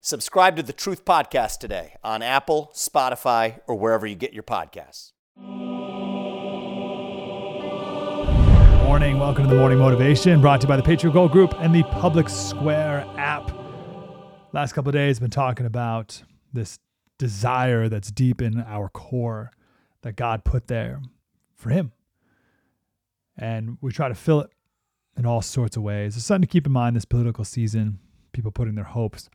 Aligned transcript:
Subscribe 0.00 0.54
to 0.54 0.62
the 0.62 0.72
Truth 0.72 1.04
Podcast 1.04 1.58
today 1.58 1.96
on 2.04 2.22
Apple, 2.22 2.70
Spotify, 2.72 3.58
or 3.66 3.74
wherever 3.74 4.06
you 4.06 4.14
get 4.14 4.32
your 4.32 4.44
podcasts. 4.44 5.10
Morning. 8.86 9.18
Welcome 9.18 9.48
to 9.48 9.50
the 9.50 9.56
Morning 9.56 9.80
Motivation 9.80 10.40
brought 10.40 10.60
to 10.60 10.66
you 10.66 10.68
by 10.68 10.76
the 10.76 10.84
Patriot 10.84 11.14
Gold 11.14 11.32
Group 11.32 11.52
and 11.58 11.74
the 11.74 11.82
Public 11.82 12.28
Square 12.28 13.06
app. 13.16 13.50
Last 14.52 14.72
couple 14.72 14.88
of 14.88 14.94
days, 14.94 15.18
been 15.18 15.30
talking 15.30 15.66
about 15.66 16.22
this 16.52 16.78
desire 17.18 17.88
that's 17.88 18.12
deep 18.12 18.40
in 18.40 18.60
our 18.60 18.88
core 18.88 19.50
that 20.02 20.14
God 20.14 20.44
put 20.44 20.68
there 20.68 21.02
for 21.56 21.70
Him. 21.70 21.90
And 23.36 23.78
we 23.80 23.90
try 23.90 24.08
to 24.08 24.14
fill 24.14 24.42
it 24.42 24.50
in 25.16 25.26
all 25.26 25.42
sorts 25.42 25.76
of 25.76 25.82
ways. 25.82 26.16
It's 26.16 26.24
something 26.24 26.46
to 26.46 26.52
keep 26.52 26.66
in 26.66 26.72
mind 26.72 26.94
this 26.94 27.04
political 27.04 27.44
season, 27.44 27.98
people 28.32 28.52
putting 28.52 28.76
their 28.76 28.84
hopes 28.84 29.28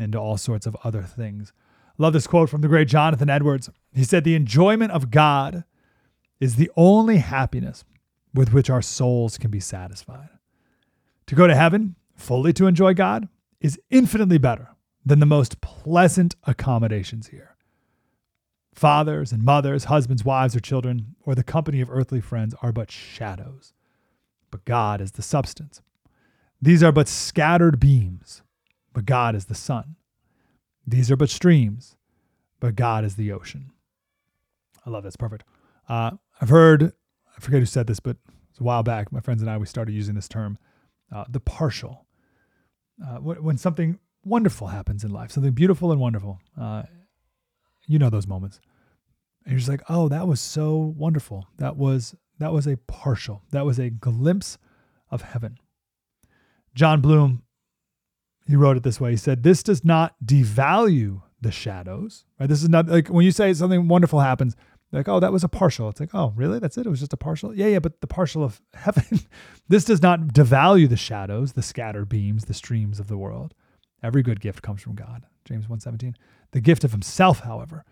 into 0.00 0.18
all 0.18 0.36
sorts 0.36 0.66
of 0.66 0.76
other 0.84 1.02
things. 1.02 1.52
Love 1.98 2.12
this 2.12 2.26
quote 2.26 2.48
from 2.48 2.60
the 2.60 2.68
great 2.68 2.88
Jonathan 2.88 3.28
Edwards. 3.28 3.68
He 3.92 4.04
said, 4.04 4.24
The 4.24 4.34
enjoyment 4.34 4.92
of 4.92 5.10
God 5.10 5.64
is 6.40 6.56
the 6.56 6.70
only 6.76 7.18
happiness 7.18 7.84
with 8.32 8.52
which 8.52 8.70
our 8.70 8.82
souls 8.82 9.36
can 9.36 9.50
be 9.50 9.60
satisfied. 9.60 10.30
To 11.26 11.34
go 11.34 11.46
to 11.46 11.54
heaven, 11.54 11.96
fully 12.16 12.52
to 12.54 12.66
enjoy 12.66 12.94
God, 12.94 13.28
is 13.60 13.78
infinitely 13.90 14.38
better 14.38 14.68
than 15.04 15.20
the 15.20 15.26
most 15.26 15.60
pleasant 15.60 16.36
accommodations 16.44 17.28
here. 17.28 17.56
Fathers 18.74 19.32
and 19.32 19.42
mothers, 19.42 19.84
husbands, 19.84 20.24
wives, 20.24 20.56
or 20.56 20.60
children, 20.60 21.14
or 21.22 21.34
the 21.34 21.42
company 21.42 21.80
of 21.80 21.90
earthly 21.90 22.20
friends 22.20 22.54
are 22.62 22.72
but 22.72 22.90
shadows, 22.90 23.72
but 24.50 24.64
God 24.64 25.00
is 25.00 25.12
the 25.12 25.22
substance. 25.22 25.82
These 26.62 26.82
are 26.82 26.92
but 26.92 27.08
scattered 27.08 27.80
beams, 27.80 28.42
but 28.92 29.04
God 29.04 29.34
is 29.34 29.46
the 29.46 29.54
sun. 29.54 29.96
These 30.86 31.10
are 31.10 31.16
but 31.16 31.30
streams, 31.30 31.96
but 32.58 32.74
God 32.74 33.04
is 33.04 33.16
the 33.16 33.32
ocean. 33.32 33.70
I 34.84 34.90
love 34.90 35.02
that's 35.02 35.16
perfect. 35.16 35.44
Uh, 35.88 36.12
I've 36.40 36.48
heard, 36.48 36.92
I 37.36 37.40
forget 37.40 37.60
who 37.60 37.66
said 37.66 37.86
this, 37.86 38.00
but 38.00 38.16
it's 38.50 38.60
a 38.60 38.64
while 38.64 38.82
back. 38.82 39.12
My 39.12 39.20
friends 39.20 39.42
and 39.42 39.50
I 39.50 39.58
we 39.58 39.66
started 39.66 39.92
using 39.92 40.14
this 40.14 40.28
term, 40.28 40.58
uh, 41.12 41.24
the 41.28 41.40
partial. 41.40 42.06
Uh, 43.04 43.16
when 43.18 43.56
something 43.56 43.98
wonderful 44.24 44.68
happens 44.68 45.04
in 45.04 45.10
life, 45.10 45.30
something 45.30 45.52
beautiful 45.52 45.90
and 45.90 46.00
wonderful, 46.00 46.38
uh, 46.60 46.82
you 47.86 47.98
know 47.98 48.10
those 48.10 48.26
moments. 48.26 48.60
And 49.44 49.52
you're 49.52 49.58
just 49.58 49.70
like, 49.70 49.82
oh, 49.88 50.08
that 50.08 50.26
was 50.26 50.40
so 50.40 50.94
wonderful. 50.96 51.46
That 51.56 51.76
was 51.76 52.14
that 52.38 52.52
was 52.52 52.66
a 52.66 52.76
partial. 52.76 53.42
That 53.50 53.64
was 53.64 53.78
a 53.78 53.90
glimpse 53.90 54.58
of 55.10 55.22
heaven. 55.22 55.58
John 56.74 57.00
Bloom 57.00 57.42
he 58.50 58.56
wrote 58.56 58.76
it 58.76 58.82
this 58.82 59.00
way. 59.00 59.12
He 59.12 59.16
said, 59.16 59.42
This 59.42 59.62
does 59.62 59.84
not 59.84 60.14
devalue 60.24 61.22
the 61.40 61.52
shadows. 61.52 62.24
Right? 62.38 62.48
This 62.48 62.62
is 62.62 62.68
not 62.68 62.88
like 62.88 63.08
when 63.08 63.24
you 63.24 63.32
say 63.32 63.54
something 63.54 63.88
wonderful 63.88 64.20
happens, 64.20 64.56
like, 64.92 65.08
oh, 65.08 65.20
that 65.20 65.32
was 65.32 65.44
a 65.44 65.48
partial. 65.48 65.88
It's 65.88 66.00
like, 66.00 66.14
oh, 66.14 66.32
really? 66.34 66.58
That's 66.58 66.76
it? 66.76 66.84
It 66.84 66.90
was 66.90 66.98
just 66.98 67.12
a 67.12 67.16
partial? 67.16 67.54
Yeah, 67.54 67.68
yeah, 67.68 67.78
but 67.78 68.00
the 68.00 68.08
partial 68.08 68.42
of 68.42 68.60
heaven. 68.74 69.20
this 69.68 69.84
does 69.84 70.02
not 70.02 70.20
devalue 70.20 70.88
the 70.88 70.96
shadows, 70.96 71.52
the 71.52 71.62
scattered 71.62 72.08
beams, 72.08 72.46
the 72.46 72.54
streams 72.54 72.98
of 72.98 73.06
the 73.06 73.16
world. 73.16 73.54
Every 74.02 74.22
good 74.22 74.40
gift 74.40 74.62
comes 74.62 74.82
from 74.82 74.94
God. 74.94 75.26
James 75.44 75.66
1:17. 75.66 76.14
The 76.50 76.60
gift 76.60 76.82
of 76.82 76.90
himself, 76.90 77.40
however, 77.40 77.84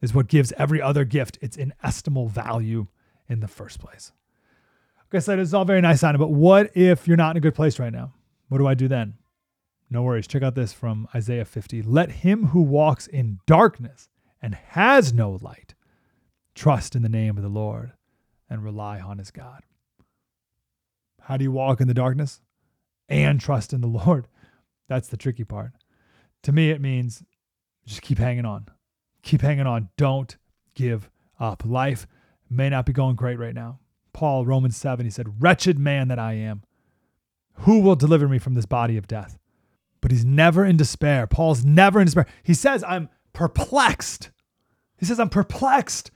is 0.00 0.14
what 0.14 0.28
gives 0.28 0.52
every 0.52 0.80
other 0.80 1.04
gift 1.04 1.38
its 1.42 1.56
inestimable 1.56 2.28
value 2.28 2.86
in 3.28 3.40
the 3.40 3.48
first 3.48 3.78
place. 3.78 4.12
Okay, 5.08 5.20
so 5.20 5.38
it's 5.38 5.52
all 5.52 5.64
very 5.64 5.80
nice 5.80 6.00
sounding, 6.00 6.20
but 6.20 6.30
what 6.30 6.74
if 6.74 7.06
you're 7.06 7.16
not 7.16 7.32
in 7.32 7.36
a 7.36 7.40
good 7.40 7.54
place 7.54 7.78
right 7.78 7.92
now? 7.92 8.14
What 8.48 8.58
do 8.58 8.66
I 8.66 8.74
do 8.74 8.88
then? 8.88 9.14
No 9.88 10.02
worries. 10.02 10.26
Check 10.26 10.42
out 10.42 10.54
this 10.54 10.72
from 10.72 11.08
Isaiah 11.14 11.44
50. 11.44 11.82
Let 11.82 12.10
him 12.10 12.46
who 12.48 12.62
walks 12.62 13.06
in 13.06 13.38
darkness 13.46 14.08
and 14.42 14.54
has 14.54 15.12
no 15.12 15.38
light 15.40 15.74
trust 16.54 16.96
in 16.96 17.02
the 17.02 17.08
name 17.08 17.36
of 17.36 17.42
the 17.42 17.48
Lord 17.48 17.92
and 18.48 18.64
rely 18.64 19.00
on 19.00 19.18
his 19.18 19.30
God. 19.30 19.62
How 21.22 21.36
do 21.36 21.44
you 21.44 21.52
walk 21.52 21.80
in 21.80 21.88
the 21.88 21.94
darkness 21.94 22.40
and 23.08 23.40
trust 23.40 23.72
in 23.72 23.80
the 23.80 23.86
Lord? 23.86 24.26
That's 24.88 25.08
the 25.08 25.16
tricky 25.16 25.44
part. 25.44 25.72
To 26.44 26.52
me, 26.52 26.70
it 26.70 26.80
means 26.80 27.22
just 27.86 28.02
keep 28.02 28.18
hanging 28.18 28.44
on. 28.44 28.66
Keep 29.22 29.42
hanging 29.42 29.66
on. 29.66 29.90
Don't 29.96 30.36
give 30.74 31.10
up. 31.38 31.64
Life 31.64 32.06
may 32.48 32.68
not 32.68 32.86
be 32.86 32.92
going 32.92 33.16
great 33.16 33.38
right 33.38 33.54
now. 33.54 33.80
Paul, 34.12 34.46
Romans 34.46 34.76
7, 34.76 35.04
he 35.04 35.10
said, 35.10 35.42
Wretched 35.42 35.78
man 35.78 36.08
that 36.08 36.18
I 36.18 36.34
am, 36.34 36.62
who 37.60 37.80
will 37.80 37.96
deliver 37.96 38.28
me 38.28 38.38
from 38.38 38.54
this 38.54 38.66
body 38.66 38.96
of 38.96 39.06
death? 39.06 39.38
But 40.06 40.12
he's 40.12 40.24
never 40.24 40.64
in 40.64 40.76
despair. 40.76 41.26
Paul's 41.26 41.64
never 41.64 41.98
in 41.98 42.04
despair. 42.04 42.26
He 42.44 42.54
says, 42.54 42.84
I'm 42.84 43.08
perplexed. 43.32 44.30
He 44.98 45.04
says, 45.04 45.18
I'm 45.18 45.28
perplexed, 45.28 46.12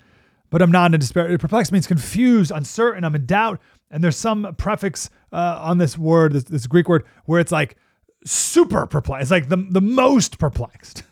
but 0.49 0.63
I'm 0.63 0.71
not 0.71 0.95
in 0.95 1.01
despair. 1.01 1.37
Perplexed 1.39 1.73
means 1.73 1.89
confused, 1.89 2.53
uncertain, 2.55 3.03
I'm 3.03 3.17
in 3.17 3.27
doubt. 3.27 3.61
And 3.91 4.05
there's 4.05 4.17
some 4.17 4.55
prefix 4.57 5.11
uh, 5.33 5.59
on 5.61 5.79
this 5.79 5.99
word, 5.99 6.35
this, 6.35 6.45
this, 6.45 6.69
Greek 6.69 6.89
word, 6.89 7.05
where 7.25 7.41
it's 7.41 7.51
like 7.51 7.79
super 8.25 8.87
perplexed. 8.87 9.23
It's 9.23 9.31
like 9.33 9.49
the, 9.49 9.57
the 9.57 9.81
most 9.81 10.39
perplexed. 10.39 11.03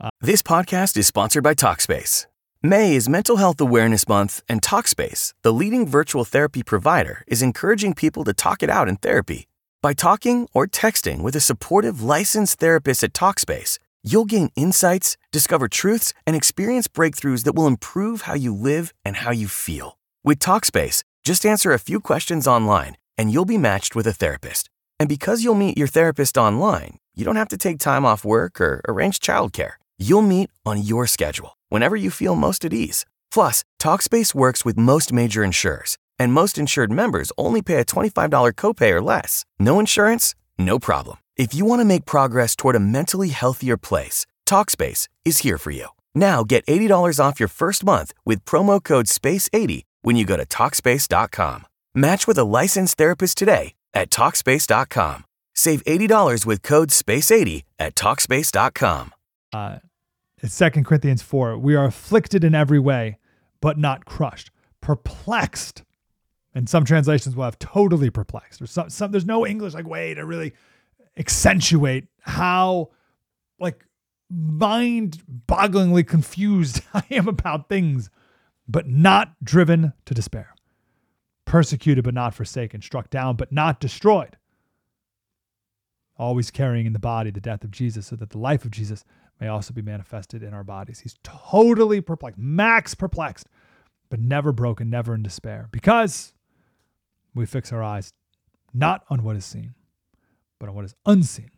Uh, 0.00 0.10
this 0.20 0.42
podcast 0.42 0.96
is 0.96 1.06
sponsored 1.06 1.44
by 1.44 1.54
TalkSpace. 1.54 2.26
May 2.60 2.96
is 2.96 3.08
Mental 3.08 3.36
Health 3.36 3.60
Awareness 3.60 4.08
Month, 4.08 4.42
and 4.48 4.60
TalkSpace, 4.60 5.32
the 5.42 5.52
leading 5.52 5.86
virtual 5.86 6.24
therapy 6.24 6.64
provider, 6.64 7.22
is 7.28 7.40
encouraging 7.40 7.94
people 7.94 8.24
to 8.24 8.34
talk 8.34 8.64
it 8.64 8.68
out 8.68 8.88
in 8.88 8.96
therapy. 8.96 9.46
By 9.84 9.92
talking 9.92 10.48
or 10.54 10.66
texting 10.66 11.20
with 11.20 11.36
a 11.36 11.40
supportive 11.40 12.00
licensed 12.00 12.58
therapist 12.58 13.04
at 13.04 13.12
Talkspace, 13.12 13.78
you'll 14.02 14.24
gain 14.24 14.48
insights, 14.56 15.18
discover 15.30 15.68
truths, 15.68 16.14
and 16.26 16.34
experience 16.34 16.88
breakthroughs 16.88 17.44
that 17.44 17.54
will 17.54 17.66
improve 17.66 18.22
how 18.22 18.32
you 18.32 18.54
live 18.54 18.94
and 19.04 19.14
how 19.14 19.30
you 19.30 19.46
feel. 19.46 19.98
With 20.24 20.38
Talkspace, 20.38 21.02
just 21.22 21.44
answer 21.44 21.70
a 21.70 21.78
few 21.78 22.00
questions 22.00 22.46
online 22.46 22.96
and 23.18 23.30
you'll 23.30 23.44
be 23.44 23.58
matched 23.58 23.94
with 23.94 24.06
a 24.06 24.14
therapist. 24.14 24.70
And 24.98 25.06
because 25.06 25.44
you'll 25.44 25.54
meet 25.64 25.76
your 25.76 25.86
therapist 25.86 26.38
online, 26.38 26.96
you 27.14 27.26
don't 27.26 27.36
have 27.36 27.48
to 27.48 27.58
take 27.58 27.78
time 27.78 28.06
off 28.06 28.24
work 28.24 28.62
or 28.62 28.80
arrange 28.88 29.20
childcare. 29.20 29.72
You'll 29.98 30.22
meet 30.22 30.48
on 30.64 30.82
your 30.82 31.06
schedule, 31.06 31.58
whenever 31.68 31.94
you 31.94 32.10
feel 32.10 32.34
most 32.36 32.64
at 32.64 32.72
ease. 32.72 33.04
Plus, 33.30 33.64
Talkspace 33.78 34.34
works 34.34 34.64
with 34.64 34.78
most 34.78 35.12
major 35.12 35.44
insurers 35.44 35.98
and 36.18 36.32
most 36.32 36.58
insured 36.58 36.90
members 36.90 37.30
only 37.38 37.62
pay 37.62 37.76
a 37.76 37.84
$25 37.84 38.54
copay 38.54 38.90
or 38.92 39.02
less. 39.02 39.44
No 39.58 39.78
insurance? 39.78 40.34
No 40.58 40.78
problem. 40.78 41.18
If 41.36 41.54
you 41.54 41.64
want 41.64 41.80
to 41.80 41.84
make 41.84 42.04
progress 42.06 42.54
toward 42.56 42.76
a 42.76 42.80
mentally 42.80 43.28
healthier 43.28 43.76
place, 43.76 44.26
TalkSpace 44.46 45.08
is 45.24 45.38
here 45.38 45.58
for 45.58 45.70
you. 45.70 45.88
Now 46.14 46.44
get 46.44 46.64
$80 46.66 47.18
off 47.22 47.40
your 47.40 47.48
first 47.48 47.84
month 47.84 48.12
with 48.24 48.44
promo 48.44 48.82
code 48.82 49.06
SPACE80 49.06 49.82
when 50.02 50.16
you 50.16 50.24
go 50.24 50.36
to 50.36 50.44
TalkSpace.com. 50.46 51.66
Match 51.94 52.26
with 52.26 52.38
a 52.38 52.44
licensed 52.44 52.96
therapist 52.96 53.38
today 53.38 53.74
at 53.92 54.10
TalkSpace.com. 54.10 55.24
Save 55.54 55.84
$80 55.84 56.46
with 56.46 56.62
code 56.62 56.90
SPACE80 56.90 57.62
at 57.78 57.94
TalkSpace.com. 57.94 59.14
Uh, 59.52 59.78
it's 60.42 60.58
2 60.58 60.70
Corinthians 60.82 61.22
4. 61.22 61.56
We 61.58 61.74
are 61.74 61.86
afflicted 61.86 62.44
in 62.44 62.54
every 62.54 62.78
way, 62.78 63.18
but 63.60 63.78
not 63.78 64.04
crushed, 64.04 64.50
perplexed. 64.80 65.82
And 66.54 66.68
some 66.68 66.84
translations 66.84 67.34
will 67.34 67.44
have 67.44 67.58
totally 67.58 68.10
perplexed. 68.10 68.62
Or 68.62 68.66
some, 68.66 68.88
some 68.88 69.10
there's 69.10 69.26
no 69.26 69.46
English 69.46 69.74
like 69.74 69.86
way 69.86 70.14
to 70.14 70.24
really 70.24 70.52
accentuate 71.16 72.06
how 72.20 72.90
like 73.58 73.84
mind-bogglingly 74.30 76.06
confused 76.06 76.80
I 76.94 77.04
am 77.10 77.28
about 77.28 77.68
things, 77.68 78.10
but 78.68 78.88
not 78.88 79.34
driven 79.42 79.92
to 80.06 80.14
despair. 80.14 80.54
Persecuted 81.44 82.04
but 82.04 82.14
not 82.14 82.34
forsaken, 82.34 82.82
struck 82.82 83.10
down 83.10 83.36
but 83.36 83.52
not 83.52 83.80
destroyed. 83.80 84.36
Always 86.16 86.50
carrying 86.50 86.86
in 86.86 86.92
the 86.92 86.98
body 87.00 87.30
the 87.30 87.40
death 87.40 87.64
of 87.64 87.72
Jesus 87.72 88.06
so 88.06 88.16
that 88.16 88.30
the 88.30 88.38
life 88.38 88.64
of 88.64 88.70
Jesus 88.70 89.04
may 89.40 89.48
also 89.48 89.74
be 89.74 89.82
manifested 89.82 90.42
in 90.42 90.54
our 90.54 90.62
bodies. 90.62 91.00
He's 91.00 91.16
totally 91.24 92.00
perplexed, 92.00 92.38
max 92.38 92.94
perplexed, 92.94 93.48
but 94.08 94.20
never 94.20 94.52
broken, 94.52 94.88
never 94.88 95.14
in 95.14 95.24
despair, 95.24 95.68
because 95.72 96.32
we 97.34 97.46
fix 97.46 97.72
our 97.72 97.82
eyes 97.82 98.12
not 98.72 99.04
on 99.08 99.22
what 99.22 99.36
is 99.36 99.44
seen, 99.44 99.74
but 100.58 100.68
on 100.68 100.74
what 100.74 100.84
is 100.84 100.94
unseen, 101.06 101.50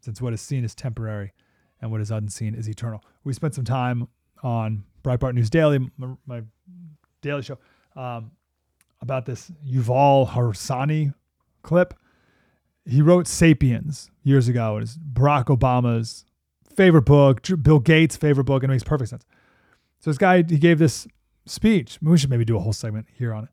since 0.00 0.20
what 0.20 0.32
is 0.32 0.40
seen 0.40 0.64
is 0.64 0.74
temporary 0.74 1.32
and 1.80 1.90
what 1.90 2.00
is 2.00 2.10
unseen 2.10 2.54
is 2.54 2.68
eternal. 2.68 3.04
We 3.24 3.32
spent 3.32 3.54
some 3.54 3.64
time 3.64 4.08
on 4.42 4.84
Breitbart 5.02 5.34
News 5.34 5.50
Daily, 5.50 5.90
my, 5.96 6.08
my 6.26 6.42
daily 7.22 7.42
show, 7.42 7.58
um, 7.94 8.30
about 9.00 9.26
this 9.26 9.50
Yuval 9.66 10.28
Harsanyi 10.28 11.14
clip. 11.62 11.94
He 12.84 13.02
wrote 13.02 13.26
*Sapiens* 13.26 14.10
years 14.22 14.48
ago. 14.48 14.76
It 14.78 14.84
is 14.84 14.98
Barack 14.98 15.46
Obama's 15.46 16.24
favorite 16.74 17.02
book, 17.02 17.42
Bill 17.62 17.78
Gates' 17.80 18.16
favorite 18.16 18.44
book, 18.44 18.62
and 18.62 18.70
it 18.70 18.74
makes 18.74 18.84
perfect 18.84 19.10
sense. 19.10 19.24
So 19.98 20.10
this 20.10 20.18
guy, 20.18 20.44
he 20.48 20.58
gave 20.58 20.78
this 20.78 21.06
speech. 21.46 21.98
We 22.02 22.18
should 22.18 22.30
maybe 22.30 22.44
do 22.44 22.56
a 22.56 22.60
whole 22.60 22.72
segment 22.72 23.06
here 23.12 23.32
on 23.32 23.44
it. 23.44 23.50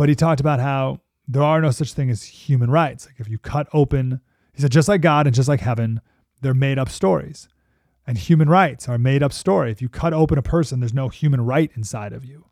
But 0.00 0.08
he 0.08 0.14
talked 0.14 0.40
about 0.40 0.60
how 0.60 1.02
there 1.28 1.42
are 1.42 1.60
no 1.60 1.70
such 1.70 1.92
thing 1.92 2.08
as 2.08 2.22
human 2.22 2.70
rights. 2.70 3.04
Like 3.04 3.20
if 3.20 3.28
you 3.28 3.36
cut 3.36 3.68
open, 3.74 4.22
he 4.54 4.62
said, 4.62 4.72
just 4.72 4.88
like 4.88 5.02
God 5.02 5.26
and 5.26 5.36
just 5.36 5.46
like 5.46 5.60
heaven, 5.60 6.00
they're 6.40 6.54
made 6.54 6.78
up 6.78 6.88
stories. 6.88 7.50
And 8.06 8.16
human 8.16 8.48
rights 8.48 8.88
are 8.88 8.96
made 8.96 9.22
up 9.22 9.30
story. 9.30 9.70
If 9.70 9.82
you 9.82 9.90
cut 9.90 10.14
open 10.14 10.38
a 10.38 10.42
person, 10.42 10.80
there's 10.80 10.94
no 10.94 11.10
human 11.10 11.42
right 11.42 11.70
inside 11.76 12.14
of 12.14 12.24
you 12.24 12.46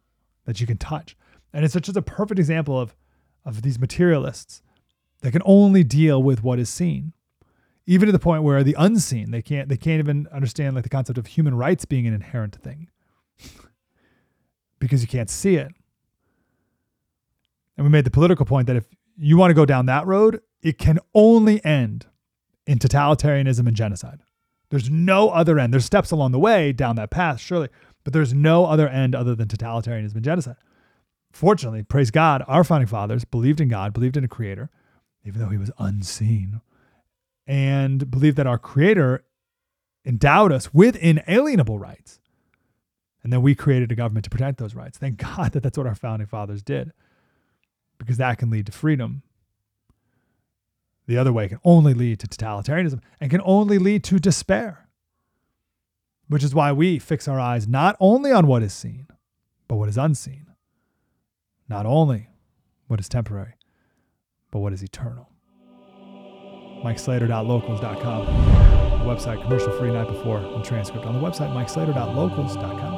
that 0.44 0.60
you 0.60 0.66
can 0.66 0.76
touch. 0.76 1.16
And 1.54 1.64
it's 1.64 1.72
just 1.72 1.96
a 1.96 2.02
perfect 2.02 2.38
example 2.38 2.78
of, 2.78 2.94
of 3.46 3.62
these 3.62 3.78
materialists 3.78 4.60
that 5.22 5.32
can 5.32 5.40
only 5.46 5.82
deal 5.82 6.22
with 6.22 6.42
what 6.42 6.58
is 6.58 6.68
seen. 6.68 7.14
Even 7.86 8.04
to 8.08 8.12
the 8.12 8.18
point 8.18 8.42
where 8.42 8.62
the 8.62 8.76
unseen, 8.78 9.30
they 9.30 9.40
can't 9.40 9.70
they 9.70 9.78
can't 9.78 10.00
even 10.00 10.28
understand 10.30 10.74
like 10.74 10.84
the 10.84 10.90
concept 10.90 11.16
of 11.16 11.24
human 11.24 11.54
rights 11.54 11.86
being 11.86 12.06
an 12.06 12.12
inherent 12.12 12.56
thing. 12.56 12.90
because 14.78 15.00
you 15.00 15.08
can't 15.08 15.30
see 15.30 15.56
it. 15.56 15.72
And 17.78 17.86
we 17.86 17.90
made 17.90 18.04
the 18.04 18.10
political 18.10 18.44
point 18.44 18.66
that 18.66 18.76
if 18.76 18.84
you 19.16 19.38
want 19.38 19.50
to 19.50 19.54
go 19.54 19.64
down 19.64 19.86
that 19.86 20.06
road, 20.06 20.40
it 20.62 20.78
can 20.78 20.98
only 21.14 21.64
end 21.64 22.06
in 22.66 22.78
totalitarianism 22.78 23.66
and 23.66 23.76
genocide. 23.76 24.20
There's 24.70 24.90
no 24.90 25.30
other 25.30 25.58
end. 25.58 25.72
There's 25.72 25.84
steps 25.84 26.10
along 26.10 26.32
the 26.32 26.40
way 26.40 26.72
down 26.72 26.96
that 26.96 27.10
path, 27.10 27.40
surely, 27.40 27.68
but 28.04 28.12
there's 28.12 28.34
no 28.34 28.66
other 28.66 28.88
end 28.88 29.14
other 29.14 29.34
than 29.34 29.48
totalitarianism 29.48 30.16
and 30.16 30.24
genocide. 30.24 30.56
Fortunately, 31.32 31.84
praise 31.84 32.10
God, 32.10 32.42
our 32.48 32.64
founding 32.64 32.88
fathers 32.88 33.24
believed 33.24 33.60
in 33.60 33.68
God, 33.68 33.92
believed 33.92 34.16
in 34.16 34.24
a 34.24 34.28
creator, 34.28 34.70
even 35.24 35.40
though 35.40 35.48
he 35.48 35.56
was 35.56 35.70
unseen, 35.78 36.60
and 37.46 38.10
believed 38.10 38.36
that 38.36 38.46
our 38.46 38.58
creator 38.58 39.24
endowed 40.04 40.52
us 40.52 40.74
with 40.74 40.96
inalienable 40.96 41.78
rights. 41.78 42.18
And 43.22 43.32
then 43.32 43.42
we 43.42 43.54
created 43.54 43.92
a 43.92 43.94
government 43.94 44.24
to 44.24 44.30
protect 44.30 44.58
those 44.58 44.74
rights. 44.74 44.98
Thank 44.98 45.16
God 45.36 45.52
that 45.52 45.62
that's 45.62 45.78
what 45.78 45.86
our 45.86 45.94
founding 45.94 46.26
fathers 46.26 46.62
did, 46.62 46.92
because 47.98 48.16
that 48.16 48.38
can 48.38 48.50
lead 48.50 48.66
to 48.66 48.72
freedom 48.72 49.22
the 51.08 51.16
other 51.16 51.32
way 51.32 51.48
can 51.48 51.58
only 51.64 51.94
lead 51.94 52.20
to 52.20 52.28
totalitarianism 52.28 53.00
and 53.18 53.30
can 53.30 53.40
only 53.42 53.78
lead 53.78 54.04
to 54.04 54.18
despair, 54.18 54.86
which 56.28 56.44
is 56.44 56.54
why 56.54 56.70
we 56.70 56.98
fix 56.98 57.26
our 57.26 57.40
eyes 57.40 57.66
not 57.66 57.96
only 57.98 58.30
on 58.30 58.46
what 58.46 58.62
is 58.62 58.74
seen, 58.74 59.06
but 59.66 59.76
what 59.76 59.88
is 59.88 59.96
unseen. 59.96 60.46
Not 61.66 61.86
only 61.86 62.28
what 62.88 63.00
is 63.00 63.08
temporary, 63.08 63.54
but 64.50 64.58
what 64.58 64.74
is 64.74 64.82
eternal. 64.82 65.30
MikeSlater.locals.com. 66.84 68.26
Website 69.06 69.42
commercial 69.42 69.72
free 69.78 69.90
night 69.90 70.08
before 70.08 70.38
and 70.38 70.62
transcript 70.62 71.06
on 71.06 71.14
the 71.14 71.20
website 71.20 71.50
MikeSlater.locals.com. 71.54 72.97